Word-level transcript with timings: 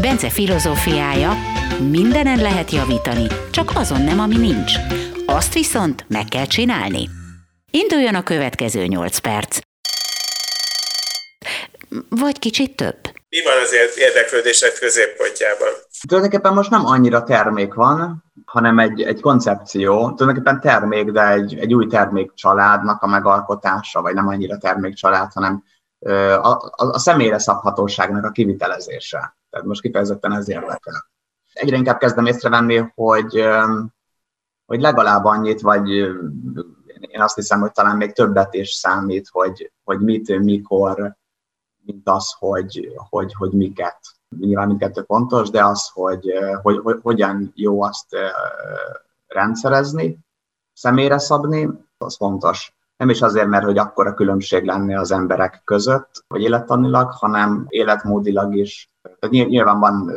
Bence 0.00 0.30
filozófiája, 0.30 1.30
mindenen 1.90 2.38
lehet 2.38 2.70
javítani, 2.70 3.26
csak 3.50 3.70
azon 3.74 4.02
nem, 4.02 4.20
ami 4.20 4.36
nincs. 4.36 4.72
Azt 5.26 5.54
viszont 5.54 6.04
meg 6.08 6.24
kell 6.24 6.44
csinálni. 6.44 7.08
Induljon 7.70 8.14
a 8.14 8.22
következő 8.22 8.84
8 8.86 9.18
perc. 9.18 9.58
Vagy 12.08 12.38
kicsit 12.38 12.76
több. 12.76 12.98
Mi 13.28 13.42
van 13.42 13.62
azért 13.64 13.96
érdeklődések 13.96 14.78
középpontjában? 14.78 15.68
Tulajdonképpen 16.08 16.54
most 16.54 16.70
nem 16.70 16.86
annyira 16.86 17.22
termék 17.22 17.74
van, 17.74 18.24
hanem 18.44 18.78
egy, 18.78 19.02
egy 19.02 19.20
koncepció, 19.20 20.12
tulajdonképpen 20.14 20.60
termék, 20.60 21.10
de 21.10 21.30
egy, 21.30 21.58
egy 21.58 21.74
új 21.74 21.86
termékcsaládnak 21.86 23.02
a 23.02 23.06
megalkotása, 23.06 24.02
vagy 24.02 24.14
nem 24.14 24.28
annyira 24.28 24.58
termékcsalád, 24.58 25.32
hanem 25.32 25.64
a, 26.40 26.48
a, 26.48 26.70
a 26.76 26.98
személyre 26.98 27.38
szabhatóságnak 27.38 28.24
a 28.24 28.30
kivitelezése. 28.30 29.37
Tehát 29.50 29.66
most 29.66 29.80
kifejezetten 29.80 30.32
ez 30.32 30.48
érdekel. 30.48 31.06
Egyre 31.52 31.76
inkább 31.76 31.98
kezdem 31.98 32.26
észrevenni, 32.26 32.92
hogy, 32.94 33.44
hogy 34.66 34.80
legalább 34.80 35.24
annyit, 35.24 35.60
vagy 35.60 35.88
én 37.00 37.20
azt 37.20 37.34
hiszem, 37.34 37.60
hogy 37.60 37.72
talán 37.72 37.96
még 37.96 38.12
többet 38.12 38.54
is 38.54 38.70
számít, 38.70 39.28
hogy, 39.28 39.72
hogy 39.84 40.00
mit, 40.00 40.38
mikor, 40.38 41.16
mint 41.84 42.08
az, 42.08 42.34
hogy, 42.38 42.98
hogy, 43.08 43.34
hogy 43.34 43.52
miket. 43.52 43.98
Nyilván 44.38 44.66
mindkettő 44.66 45.02
fontos, 45.02 45.50
de 45.50 45.64
az, 45.64 45.88
hogy, 45.88 46.32
hogy, 46.62 46.78
hogy 46.82 46.98
hogyan 47.02 47.52
jó 47.54 47.82
azt 47.82 48.16
rendszerezni, 49.26 50.18
személyre 50.72 51.18
szabni, 51.18 51.68
az 51.98 52.16
fontos. 52.16 52.72
Nem 52.96 53.08
is 53.08 53.22
azért, 53.22 53.46
mert 53.46 53.64
hogy 53.64 53.78
akkora 53.78 54.14
különbség 54.14 54.64
lenne 54.64 54.98
az 54.98 55.10
emberek 55.10 55.60
között, 55.64 56.24
vagy 56.26 56.42
élettanilag, 56.42 57.12
hanem 57.12 57.66
életmódilag 57.68 58.56
is. 58.56 58.90
Tehát 59.18 59.48
nyilván 59.48 59.78
van 59.78 60.12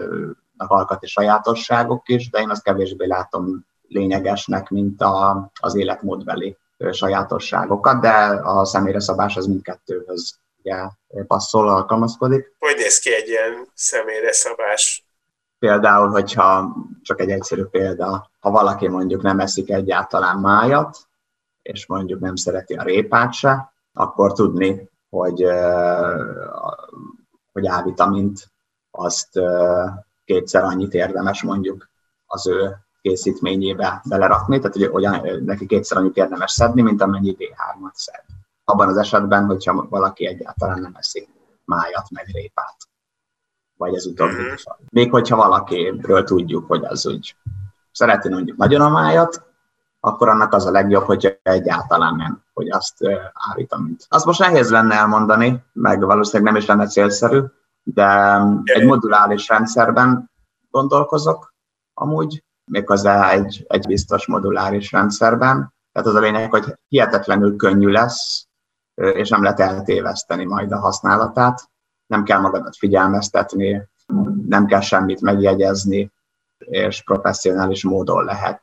alkati 0.57 1.07
sajátosságok 1.07 2.09
is, 2.09 2.29
de 2.29 2.39
én 2.39 2.49
azt 2.49 2.63
kevésbé 2.63 3.05
látom 3.05 3.65
lényegesnek, 3.87 4.69
mint 4.69 5.01
a, 5.01 5.49
az 5.59 5.75
életmódbeli 5.75 6.57
sajátosságokat, 6.91 8.01
de 8.01 8.11
a 8.43 8.65
személyre 8.65 8.99
szabás 8.99 9.37
az 9.37 9.45
mindkettőhöz 9.45 10.39
ugye, 10.63 10.75
passzol, 11.27 11.69
alkalmazkodik. 11.69 12.55
Hogy 12.59 12.75
néz 12.77 12.99
ki 12.99 13.13
egy 13.13 13.27
ilyen 13.27 13.67
személyre 13.73 14.33
szabás? 14.33 15.05
Például, 15.59 16.09
hogyha 16.09 16.75
csak 17.01 17.19
egy 17.19 17.29
egyszerű 17.29 17.63
példa, 17.63 18.29
ha 18.39 18.51
valaki 18.51 18.87
mondjuk 18.87 19.21
nem 19.21 19.39
eszik 19.39 19.69
egyáltalán 19.69 20.37
májat, 20.37 20.97
és 21.61 21.85
mondjuk 21.85 22.19
nem 22.19 22.35
szereti 22.35 22.73
a 22.73 22.83
répát 22.83 23.33
se, 23.33 23.73
akkor 23.93 24.33
tudni, 24.33 24.89
hogy, 25.09 25.45
hogy 27.51 27.67
A-vitamint 27.67 28.51
azt 28.91 29.39
kétszer 30.25 30.63
annyit 30.63 30.93
érdemes 30.93 31.43
mondjuk 31.43 31.89
az 32.25 32.47
ő 32.47 32.77
készítményébe 33.01 34.01
belerakni, 34.09 34.59
tehát 34.59 34.75
hogy, 34.75 34.87
hogy 34.87 35.43
neki 35.43 35.65
kétszer 35.65 35.97
annyit 35.97 36.17
érdemes 36.17 36.51
szedni, 36.51 36.81
mint 36.81 37.01
amennyi 37.01 37.35
D3-at 37.39 37.93
szed. 37.93 38.23
Abban 38.63 38.87
az 38.87 38.97
esetben, 38.97 39.45
hogyha 39.45 39.87
valaki 39.89 40.27
egyáltalán 40.27 40.79
nem 40.79 40.95
eszik 40.95 41.29
májat, 41.65 42.09
meg 42.09 42.25
répát. 42.33 42.75
Vagy 43.77 43.95
ez 43.95 44.05
utóbbi. 44.05 44.33
Mm-hmm. 44.33 44.53
Még 44.89 45.11
hogyha 45.11 45.35
valakiről 45.35 46.23
tudjuk, 46.23 46.67
hogy 46.67 46.85
az 46.85 47.07
úgy 47.07 47.35
szereti 47.91 48.29
mondjuk 48.29 48.57
nagyon 48.57 48.81
a 48.81 48.89
májat, 48.89 49.43
akkor 49.99 50.29
annak 50.29 50.53
az 50.53 50.65
a 50.65 50.71
legjobb, 50.71 51.03
hogyha 51.03 51.29
egyáltalán 51.43 52.15
nem, 52.15 52.43
hogy 52.53 52.69
azt 52.69 52.95
állítom. 53.33 53.95
Azt 54.07 54.25
most 54.25 54.39
nehéz 54.39 54.69
lenne 54.69 54.95
elmondani, 54.95 55.63
meg 55.73 55.99
valószínűleg 55.99 56.53
nem 56.53 56.61
is 56.61 56.67
lenne 56.67 56.87
célszerű, 56.87 57.41
de 57.83 58.41
egy 58.63 58.85
modulális 58.85 59.47
rendszerben 59.47 60.31
gondolkozok 60.69 61.53
amúgy, 61.93 62.43
méghozzá 62.65 63.29
egy, 63.29 63.65
egy 63.67 63.87
biztos 63.87 64.27
moduláris 64.27 64.91
rendszerben. 64.91 65.73
Tehát 65.91 66.07
az 66.07 66.15
a 66.15 66.19
lényeg, 66.19 66.49
hogy 66.49 66.77
hihetetlenül 66.87 67.55
könnyű 67.55 67.87
lesz, 67.87 68.47
és 68.93 69.29
nem 69.29 69.43
lehet 69.43 69.59
eltéveszteni 69.59 70.45
majd 70.45 70.71
a 70.71 70.79
használatát. 70.79 71.69
Nem 72.07 72.23
kell 72.23 72.39
magadat 72.39 72.75
figyelmeztetni, 72.77 73.89
nem 74.47 74.65
kell 74.65 74.81
semmit 74.81 75.21
megjegyezni, 75.21 76.11
és 76.57 77.03
professzionális 77.03 77.83
módon 77.83 78.23
lehet 78.23 78.61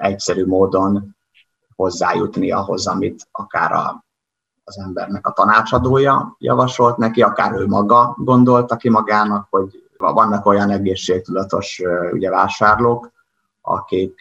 egyszerű 0.00 0.46
módon 0.46 1.16
hozzájutni 1.74 2.50
ahhoz, 2.50 2.86
amit 2.86 3.28
akár 3.30 3.72
a, 3.72 4.05
az 4.68 4.78
embernek 4.78 5.26
a 5.26 5.32
tanácsadója 5.32 6.36
javasolt 6.38 6.96
neki, 6.96 7.22
akár 7.22 7.52
ő 7.52 7.66
maga 7.66 8.16
gondolta 8.18 8.76
ki 8.76 8.88
magának, 8.88 9.46
hogy 9.50 9.88
vannak 9.96 10.46
olyan 10.46 10.70
egészségtudatos 10.70 11.82
ugye, 12.12 12.30
vásárlók, 12.30 13.12
akik 13.60 14.20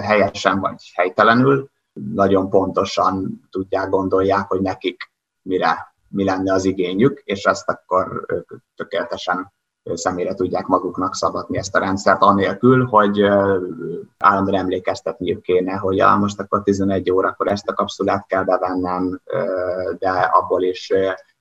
helyesen 0.00 0.60
vagy 0.60 0.92
helytelenül 0.94 1.70
nagyon 1.92 2.50
pontosan 2.50 3.46
tudják, 3.50 3.88
gondolják, 3.88 4.48
hogy 4.48 4.60
nekik 4.60 5.12
mire, 5.42 5.94
mi 6.08 6.24
lenne 6.24 6.52
az 6.52 6.64
igényük, 6.64 7.22
és 7.24 7.44
ezt 7.44 7.68
akkor 7.68 8.24
ők 8.26 8.50
tökéletesen 8.76 9.52
személyre 9.92 10.34
tudják 10.34 10.66
maguknak 10.66 11.14
szabadni 11.14 11.58
ezt 11.58 11.74
a 11.76 11.78
rendszert, 11.78 12.22
anélkül, 12.22 12.86
hogy 12.86 13.22
állandóan 14.18 14.58
emlékeztetniük 14.58 15.42
kéne, 15.42 15.72
hogy 15.72 15.96
ja, 15.96 16.16
most 16.16 16.40
akkor 16.40 16.62
11 16.62 17.10
órakor 17.10 17.48
ezt 17.48 17.68
a 17.68 17.74
kapszulát 17.74 18.26
kell 18.26 18.44
bevennem, 18.44 19.20
de 19.98 20.10
abból 20.10 20.62
is 20.62 20.90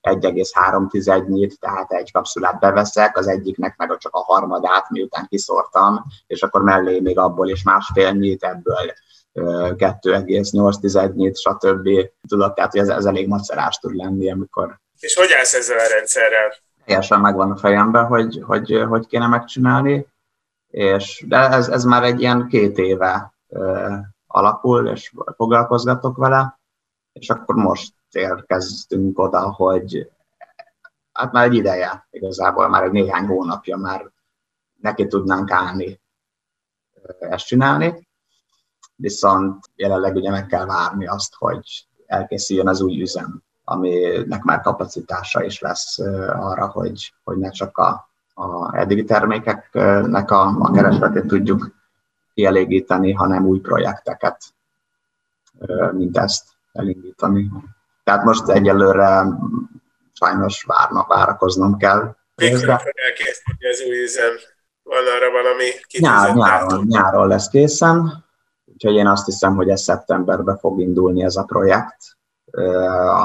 1,3 0.01 1.27
nyit, 1.27 1.59
tehát 1.59 1.91
egy 1.91 2.11
kapszulát 2.11 2.59
beveszek, 2.59 3.17
az 3.17 3.27
egyiknek 3.27 3.77
meg 3.77 3.97
csak 3.97 4.15
a 4.15 4.23
harmadát, 4.23 4.89
miután 4.89 5.25
kiszortam, 5.29 6.03
és 6.27 6.43
akkor 6.43 6.61
mellé 6.61 6.99
még 6.99 7.17
abból 7.17 7.49
is 7.49 7.63
másfél 7.63 8.11
nyit, 8.11 8.43
ebből 8.43 8.93
2,8 9.33 11.13
nyit, 11.13 11.37
stb. 11.37 11.89
Tudod, 12.27 12.53
tehát 12.53 12.71
hogy 12.71 12.81
ez, 12.81 12.89
ez 12.89 13.05
elég 13.05 13.27
macerás 13.27 13.77
tud 13.77 13.95
lenni, 13.95 14.31
amikor... 14.31 14.79
És 14.99 15.15
hogy 15.15 15.31
állsz 15.37 15.53
ezzel 15.53 15.77
a 15.77 15.87
rendszerrel? 15.95 16.53
Teljesen 16.85 17.19
megvan 17.19 17.51
a 17.51 17.55
fejemben, 17.55 18.05
hogy, 18.05 18.41
hogy, 18.45 18.83
hogy 18.87 19.07
kéne 19.07 19.27
megcsinálni, 19.27 20.07
és, 20.67 21.25
de 21.27 21.37
ez, 21.37 21.67
ez 21.69 21.83
már 21.83 22.03
egy 22.03 22.21
ilyen 22.21 22.47
két 22.47 22.77
éve 22.77 23.33
ö, 23.47 23.93
alakul, 24.27 24.87
és 24.87 25.13
foglalkozgatok 25.35 26.17
vele, 26.17 26.59
és 27.13 27.29
akkor 27.29 27.55
most 27.55 27.93
érkeztünk 28.11 29.19
oda, 29.19 29.51
hogy 29.51 30.11
hát 31.11 31.31
már 31.31 31.45
egy 31.45 31.53
ideje, 31.53 32.07
igazából 32.09 32.67
már 32.67 32.83
egy 32.83 32.91
néhány 32.91 33.25
hónapja 33.25 33.77
már 33.77 34.11
neki 34.81 35.07
tudnánk 35.07 35.51
állni 35.51 36.01
ezt 37.19 37.45
csinálni, 37.45 38.07
viszont 38.95 39.69
jelenleg 39.75 40.15
ugye 40.15 40.29
meg 40.29 40.45
kell 40.45 40.65
várni 40.65 41.07
azt, 41.07 41.35
hogy 41.35 41.87
elkészüljön 42.05 42.67
az 42.67 42.81
új 42.81 43.01
üzem, 43.01 43.43
aminek 43.73 44.43
már 44.43 44.61
kapacitása 44.61 45.43
is 45.43 45.59
lesz 45.59 45.99
arra, 46.27 46.67
hogy, 46.67 47.13
hogy 47.23 47.37
ne 47.37 47.49
csak 47.49 47.77
a, 47.77 48.09
a 48.33 48.77
eddigi 48.77 49.03
termékeknek 49.03 50.31
a, 50.31 50.55
a 50.59 50.71
keresletét 50.71 51.27
tudjuk 51.27 51.71
kielégíteni, 52.33 53.11
hanem 53.11 53.45
új 53.45 53.59
projekteket, 53.59 54.43
mint 55.91 56.17
ezt 56.17 56.43
elindítani. 56.71 57.51
Tehát 58.03 58.23
most 58.23 58.47
egyelőre 58.47 59.25
sajnos 60.13 60.63
várnak, 60.63 61.07
várakoznom 61.07 61.77
kell. 61.77 62.15
Mikor 62.35 62.69
elkészíteni 62.69 63.69
az 63.71 63.83
új 63.87 64.03
üzem? 64.03 64.33
Van 64.83 65.03
arra 65.17 65.31
valami 65.31 65.65
Nyár, 65.99 66.35
nyáron, 66.35 66.85
nyáron 66.87 67.27
lesz 67.27 67.47
készen, 67.47 68.25
úgyhogy 68.65 68.95
én 68.95 69.07
azt 69.07 69.25
hiszem, 69.25 69.55
hogy 69.55 69.69
ez 69.69 69.81
szeptemberben 69.81 70.57
fog 70.57 70.79
indulni 70.79 71.23
ez 71.23 71.35
a 71.35 71.43
projekt, 71.43 72.17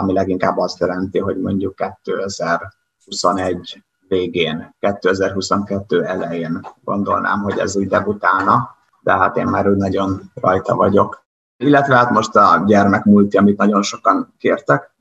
ami 0.00 0.12
leginkább 0.12 0.58
azt 0.58 0.78
jelenti, 0.78 1.18
hogy 1.18 1.40
mondjuk 1.40 1.74
2021 2.02 3.82
végén, 4.08 4.74
2022 4.80 6.04
elején 6.04 6.60
gondolnám, 6.84 7.42
hogy 7.42 7.58
ez 7.58 7.76
úgy 7.76 7.88
debutálna, 7.88 8.76
de 9.00 9.12
hát 9.12 9.36
én 9.36 9.46
már 9.46 9.68
úgy 9.68 9.76
nagyon 9.76 10.32
rajta 10.34 10.74
vagyok. 10.74 11.26
Illetve 11.56 11.96
hát 11.96 12.10
most 12.10 12.36
a 12.36 12.62
gyermek 12.66 13.04
multi, 13.04 13.36
amit 13.36 13.56
nagyon 13.56 13.82
sokan 13.82 14.34
kértek, 14.38 14.94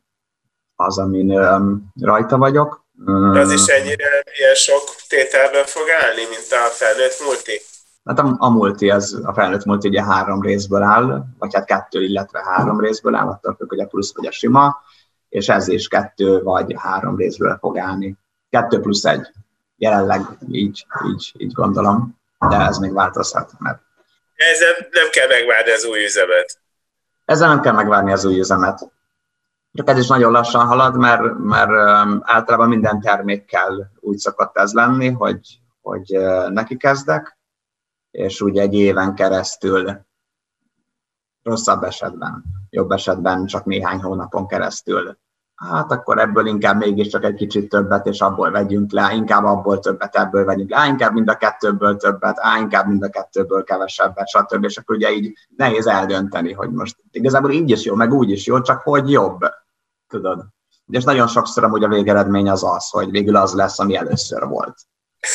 az, 0.75 0.97
amin 0.97 1.39
rajta 2.01 2.37
vagyok, 2.37 2.85
De 3.33 3.39
az 3.39 3.51
is 3.51 3.65
ennyire 3.65 4.23
ilyen 4.37 4.53
sok 4.53 4.83
tételben 5.07 5.65
fog 5.65 5.89
állni, 6.01 6.21
mint 6.21 6.51
a 6.51 6.69
felnőtt 6.69 7.19
multi? 7.25 7.61
Hát 8.07 8.19
a, 8.19 8.35
a 8.37 8.49
multi, 8.49 8.89
az, 8.89 9.21
a 9.23 9.33
felnőtt 9.33 9.65
multi 9.65 9.87
ugye 9.87 10.03
három 10.03 10.41
részből 10.41 10.83
áll, 10.83 11.23
vagy 11.39 11.53
hát 11.53 11.65
kettő, 11.65 12.03
illetve 12.03 12.43
három 12.43 12.79
részből 12.79 13.15
áll, 13.15 13.27
attól 13.27 13.55
függ, 13.55 13.69
hogy 13.69 13.79
a 13.79 13.87
plusz 13.87 14.15
vagy 14.15 14.25
a 14.25 14.31
sima, 14.31 14.81
és 15.29 15.49
ez 15.49 15.67
is 15.67 15.87
kettő 15.87 16.41
vagy 16.41 16.75
három 16.77 17.15
részből 17.15 17.57
fog 17.59 17.77
állni. 17.77 18.17
Kettő 18.49 18.79
plusz 18.79 19.05
egy. 19.05 19.27
Jelenleg 19.77 20.21
így, 20.51 20.85
így, 21.07 21.33
így 21.37 21.51
gondolom, 21.51 22.19
de 22.49 22.57
ez 22.57 22.77
még 22.77 22.93
változhat, 22.93 23.51
mert 23.59 23.79
ezzel 24.37 24.69
nem 24.89 25.09
kell 25.11 25.27
megvárni 25.27 25.71
az 25.71 25.85
új 25.85 26.03
üzemet. 26.03 26.59
Ezzel 27.25 27.47
nem 27.47 27.61
kell 27.61 27.73
megvárni 27.73 28.11
az 28.11 28.25
új 28.25 28.39
üzemet. 28.39 28.91
Csak 29.73 29.89
ez 29.89 29.97
is 29.97 30.07
nagyon 30.07 30.31
lassan 30.31 30.65
halad, 30.65 30.97
mert, 30.97 31.37
mert 31.37 31.71
általában 32.21 32.69
minden 32.69 33.01
termékkel 33.01 33.91
úgy 33.99 34.17
szokott 34.17 34.57
ez 34.57 34.73
lenni, 34.73 35.09
hogy, 35.09 35.59
hogy 35.81 36.17
neki 36.49 36.77
kezdek, 36.77 37.36
és 38.11 38.41
úgy 38.41 38.57
egy 38.57 38.73
éven 38.73 39.15
keresztül, 39.15 40.05
rosszabb 41.43 41.83
esetben, 41.83 42.43
jobb 42.69 42.91
esetben 42.91 43.45
csak 43.45 43.65
néhány 43.65 44.01
hónapon 44.01 44.47
keresztül 44.47 45.17
hát 45.57 45.91
akkor 45.91 46.19
ebből 46.19 46.45
inkább 46.45 46.77
mégiscsak 46.77 47.23
egy 47.23 47.33
kicsit 47.33 47.69
többet, 47.69 48.05
és 48.05 48.21
abból 48.21 48.51
vegyünk 48.51 48.91
le, 48.91 49.13
inkább 49.13 49.43
abból 49.43 49.79
többet, 49.79 50.15
ebből 50.15 50.45
vegyünk 50.45 50.69
le, 50.69 50.87
inkább 50.87 51.13
mind 51.13 51.29
a 51.29 51.37
kettőből 51.37 51.97
többet, 51.97 52.37
á, 52.39 52.57
inkább 52.57 52.87
mind 52.87 53.03
a 53.03 53.09
kettőből 53.09 53.63
kevesebbet, 53.63 54.27
stb. 54.27 54.63
És 54.63 54.77
akkor 54.77 54.95
ugye 54.95 55.11
így 55.11 55.33
nehéz 55.55 55.87
eldönteni, 55.87 56.53
hogy 56.53 56.71
most 56.71 56.97
igazából 57.11 57.51
így 57.51 57.69
is 57.69 57.85
jó, 57.85 57.95
meg 57.95 58.13
úgy 58.13 58.29
is 58.29 58.45
jó, 58.45 58.61
csak 58.61 58.81
hogy 58.81 59.11
jobb, 59.11 59.39
tudod. 60.07 60.45
És 60.87 61.03
nagyon 61.03 61.27
sokszor 61.27 61.63
amúgy 61.63 61.83
a 61.83 61.87
végeredmény 61.87 62.49
az 62.49 62.63
az, 62.63 62.89
hogy 62.89 63.11
végül 63.11 63.35
az 63.35 63.53
lesz, 63.53 63.79
ami 63.79 63.95
először 63.95 64.47
volt. 64.47 64.75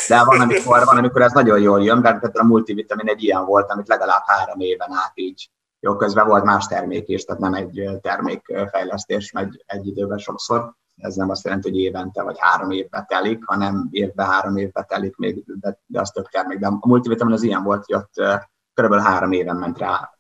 De 0.09 0.25
van, 0.25 0.41
amikor, 0.41 0.85
van, 0.85 0.97
amikor 0.97 1.23
ez 1.23 1.33
nagyon 1.33 1.61
jól 1.61 1.83
jön, 1.83 1.99
mert 1.99 2.39
a 2.39 2.45
multivitamin 2.45 3.09
egy 3.09 3.23
ilyen 3.23 3.45
volt, 3.45 3.71
amit 3.71 3.89
legalább 3.89 4.23
három 4.27 4.61
éven 4.61 4.93
át 4.93 5.13
így 5.15 5.51
jó, 5.85 5.97
közben 5.97 6.27
volt 6.27 6.45
más 6.45 6.67
termék 6.67 7.09
is, 7.09 7.25
tehát 7.25 7.41
nem 7.41 7.55
egy 7.55 7.99
termékfejlesztés 8.01 9.33
megy 9.33 9.65
egy 9.67 9.87
időben 9.87 10.19
sokszor. 10.19 10.75
Ez 10.97 11.15
nem 11.15 11.31
azt 11.31 11.45
jelenti, 11.45 11.71
hogy 11.71 11.79
évente 11.79 12.23
vagy 12.23 12.37
három 12.39 12.71
évbe 12.71 13.05
telik, 13.09 13.45
hanem 13.45 13.89
évben 13.91 14.27
három 14.27 14.57
évbe 14.57 14.83
telik 14.83 15.17
még, 15.17 15.45
de, 15.61 15.79
de 15.87 16.01
az 16.01 16.11
több 16.11 16.29
termék. 16.29 16.59
De 16.59 16.67
a 16.67 16.79
multivitamin 16.87 17.35
az 17.35 17.43
ilyen 17.43 17.63
volt, 17.63 17.85
hogy 17.87 17.95
ott 17.95 18.43
körülbelül 18.75 19.05
három 19.05 19.33
éven 19.33 19.57
ment 19.57 19.79
rá 19.79 20.11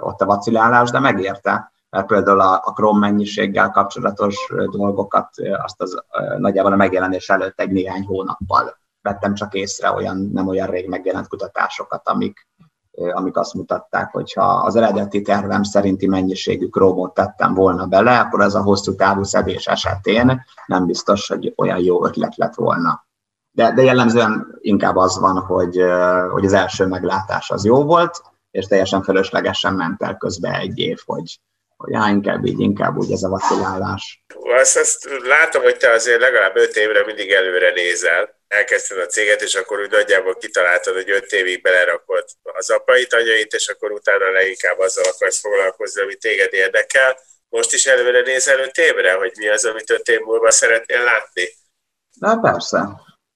ott 0.00 0.20
a 0.20 0.26
vacilálás, 0.26 0.90
de 0.90 0.98
megérte, 0.98 1.72
mert 1.90 2.06
például 2.06 2.40
a, 2.40 2.60
a 2.64 2.72
krom 2.72 2.98
mennyiséggel 2.98 3.70
kapcsolatos 3.70 4.52
dolgokat, 4.70 5.28
azt 5.62 5.80
az 5.80 6.02
nagyjából 6.38 6.72
a 6.72 6.76
megjelenés 6.76 7.28
előtt 7.28 7.60
egy 7.60 7.70
néhány 7.70 8.04
hónappal 8.04 8.79
vettem 9.02 9.34
csak 9.34 9.54
észre 9.54 9.92
olyan 9.92 10.30
nem 10.32 10.48
olyan 10.48 10.66
rég 10.66 10.88
megjelent 10.88 11.28
kutatásokat, 11.28 12.08
amik, 12.08 12.48
amik 12.90 13.36
azt 13.36 13.54
mutatták, 13.54 14.12
hogy 14.12 14.32
ha 14.32 14.44
az 14.44 14.76
eredeti 14.76 15.22
tervem 15.22 15.62
szerinti 15.62 16.06
mennyiségű 16.06 16.68
krómot 16.68 17.14
tettem 17.14 17.54
volna 17.54 17.86
bele, 17.86 18.18
akkor 18.18 18.40
ez 18.40 18.54
a 18.54 18.62
hosszú 18.62 18.94
távú 18.94 19.22
szedés 19.22 19.66
esetén 19.66 20.44
nem 20.66 20.86
biztos, 20.86 21.28
hogy 21.28 21.52
olyan 21.56 21.78
jó 21.78 22.06
ötlet 22.06 22.36
lett 22.36 22.54
volna. 22.54 23.08
De, 23.50 23.72
de 23.72 23.82
jellemzően 23.82 24.58
inkább 24.60 24.96
az 24.96 25.18
van, 25.18 25.38
hogy, 25.38 25.82
hogy 26.30 26.44
az 26.44 26.52
első 26.52 26.86
meglátás 26.86 27.50
az 27.50 27.64
jó 27.64 27.84
volt, 27.84 28.22
és 28.50 28.66
teljesen 28.66 29.02
fölöslegesen 29.02 29.74
ment 29.74 30.02
el 30.02 30.16
közben 30.16 30.52
egy 30.52 30.78
év, 30.78 30.98
hogy, 31.04 31.40
hogy 31.76 31.94
á, 31.94 32.08
inkább 32.08 32.44
így, 32.44 32.60
inkább 32.60 32.96
úgy 32.96 33.12
ez 33.12 33.22
a 33.22 33.28
vacilálás. 33.28 34.24
Azt, 34.60 34.76
azt 34.76 35.08
látom, 35.28 35.62
hogy 35.62 35.76
te 35.76 35.90
azért 35.90 36.20
legalább 36.20 36.56
öt 36.56 36.76
évre 36.76 37.04
mindig 37.06 37.30
előre 37.30 37.72
nézel 37.72 38.39
elkezdted 38.50 38.98
a 38.98 39.06
céget, 39.06 39.40
és 39.40 39.54
akkor 39.54 39.80
úgy 39.80 39.90
nagyjából 39.90 40.36
kitaláltad, 40.36 40.94
hogy 40.94 41.10
öt 41.10 41.32
évig 41.32 41.62
belerakod 41.62 42.24
az 42.42 42.70
apait, 42.70 43.12
anyait, 43.12 43.52
és 43.52 43.68
akkor 43.68 43.90
utána 43.90 44.30
leginkább 44.30 44.78
azzal 44.78 45.04
akarsz 45.14 45.40
foglalkozni, 45.40 46.02
ami 46.02 46.16
téged 46.16 46.52
érdekel. 46.52 47.16
Most 47.48 47.72
is 47.72 47.86
előre 47.86 48.20
nézel 48.20 48.58
öt 48.58 48.76
évre, 48.76 49.12
hogy 49.12 49.32
mi 49.36 49.48
az, 49.48 49.64
amit 49.64 49.90
öt 49.90 50.08
év 50.08 50.20
múlva 50.20 50.50
szeretnél 50.50 51.02
látni? 51.04 51.44
Na 52.18 52.36
persze. 52.36 52.88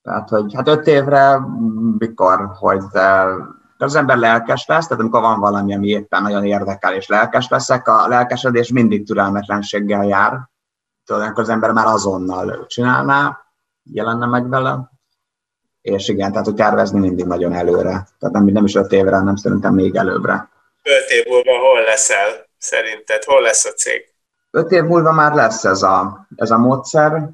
Tehát, 0.03 0.29
hogy 0.29 0.55
hát 0.55 0.69
öt 0.69 0.87
évre 0.87 1.39
mikor, 1.99 2.39
hogy 2.59 2.83
az 3.79 3.95
ember 3.95 4.17
lelkes 4.17 4.67
lesz, 4.67 4.87
tehát 4.87 5.03
amikor 5.03 5.21
van 5.21 5.41
valami, 5.41 5.75
ami 5.75 5.89
éppen 5.89 6.23
nagyon 6.23 6.45
érdekel, 6.45 6.95
és 6.95 7.07
lelkes 7.07 7.49
leszek, 7.49 7.89
a 7.89 8.09
lelkesedés 8.09 8.69
mindig 8.69 9.07
türelmetlenséggel 9.07 10.05
jár. 10.05 10.49
Tudod, 11.05 11.39
az 11.39 11.49
ember 11.49 11.73
már 11.73 11.87
azonnal 11.87 12.67
csinálná, 12.67 13.39
jelenne 13.83 14.27
meg 14.27 14.49
vele, 14.49 14.93
és 15.85 16.09
igen, 16.09 16.31
tehát 16.31 16.47
hogy 16.47 16.55
tervezni 16.55 16.99
mindig 16.99 17.27
nagyon 17.27 17.53
előre. 17.53 18.09
Tehát 18.19 18.35
nem, 18.35 18.45
nem 18.45 18.65
is 18.65 18.75
öt 18.75 18.93
évre, 18.93 19.17
hanem 19.17 19.37
szerintem 19.37 19.75
még 19.75 19.97
előbbre. 19.97 20.49
Öt 20.83 21.11
év 21.11 21.25
múlva 21.27 21.59
hol 21.59 21.83
leszel 21.83 22.47
szerinted? 22.59 23.25
Hol 23.25 23.43
lesz 23.43 23.65
a 23.65 23.71
cég? 23.71 24.15
Öt 24.51 24.71
év 24.71 24.83
múlva 24.83 25.13
már 25.13 25.33
lesz 25.33 25.65
ez 25.65 25.83
a, 25.83 26.27
ez 26.37 26.51
a 26.51 26.59
módszer, 26.59 27.31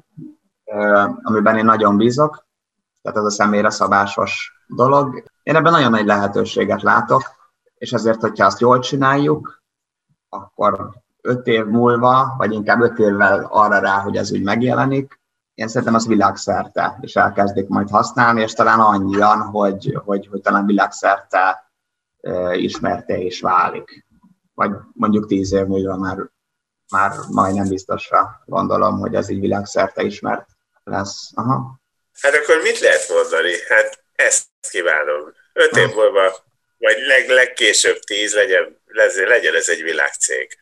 amiben 1.21 1.57
én 1.57 1.65
nagyon 1.65 1.97
bízok, 1.97 2.45
tehát 3.01 3.17
ez 3.17 3.23
a 3.23 3.29
személyre 3.29 3.69
szabásos 3.69 4.63
dolog. 4.67 5.23
Én 5.43 5.55
ebben 5.55 5.71
nagyon 5.71 5.91
nagy 5.91 6.05
lehetőséget 6.05 6.81
látok, 6.81 7.21
és 7.77 7.91
ezért, 7.91 8.21
hogyha 8.21 8.45
azt 8.45 8.59
jól 8.59 8.79
csináljuk, 8.79 9.63
akkor 10.29 10.89
öt 11.21 11.47
év 11.47 11.65
múlva, 11.65 12.35
vagy 12.37 12.53
inkább 12.53 12.81
öt 12.81 12.99
évvel 12.99 13.47
arra 13.49 13.79
rá, 13.79 13.99
hogy 13.99 14.15
ez 14.15 14.31
úgy 14.31 14.43
megjelenik, 14.43 15.20
én 15.61 15.67
szerintem 15.67 15.93
az 15.93 16.07
világszerte 16.07 16.97
is 17.01 17.15
elkezdik 17.15 17.67
majd 17.67 17.89
használni, 17.89 18.41
és 18.41 18.53
talán 18.53 18.79
annyian, 18.79 19.41
hogy, 19.41 19.99
hogy, 20.05 20.27
hogy 20.31 20.41
talán 20.41 20.65
világszerte 20.65 21.71
ismerte 22.51 23.17
és 23.17 23.41
válik. 23.41 24.05
Vagy 24.53 24.71
mondjuk 24.93 25.27
tíz 25.27 25.51
év 25.51 25.65
múlva 25.65 25.97
már, 25.97 26.17
már 26.91 27.11
majdnem 27.29 27.67
biztosra 27.67 28.41
gondolom, 28.45 28.99
hogy 28.99 29.15
ez 29.15 29.29
így 29.29 29.39
világszerte 29.39 30.01
ismert 30.01 30.47
lesz. 30.83 31.31
Aha. 31.35 31.79
Hát 32.21 32.33
akkor 32.33 32.61
mit 32.61 32.79
lehet 32.79 33.09
mondani? 33.09 33.51
Hát 33.67 34.03
ezt 34.15 34.47
kívánom. 34.71 35.33
Öt 35.53 35.75
év 35.75 35.95
múlva, 35.95 36.31
vagy 36.77 36.97
leg, 37.07 37.29
legkésőbb 37.29 37.99
tíz, 37.99 38.33
legyen, 38.33 38.77
legyen 39.27 39.55
ez 39.55 39.69
egy 39.69 39.81
világcég. 39.81 40.57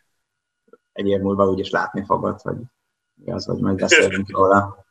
Egy 0.92 1.08
év 1.08 1.20
múlva 1.20 1.50
úgyis 1.50 1.70
látni 1.70 2.04
fogod, 2.06 2.42
hogy 2.42 2.58
mi 3.14 3.32
az, 3.32 3.46
hogy 3.46 3.60
majd 3.60 3.78
beszélünk 3.78 4.32
róla. 4.32 4.88